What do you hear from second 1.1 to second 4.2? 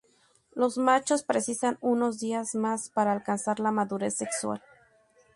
precisan unos días más para alcanzar la madurez